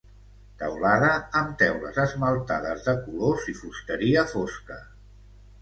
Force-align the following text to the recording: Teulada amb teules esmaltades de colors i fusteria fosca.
Teulada 0.61 1.09
amb 1.41 1.51
teules 1.59 2.01
esmaltades 2.05 2.83
de 2.89 2.97
colors 3.05 3.47
i 3.55 3.59
fusteria 3.63 4.29
fosca. 4.33 4.81